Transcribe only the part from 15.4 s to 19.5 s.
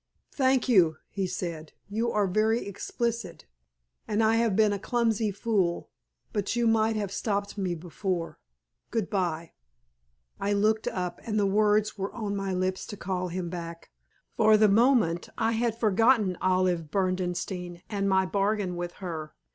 had forgotten Olive Berdenstein and my bargain with her.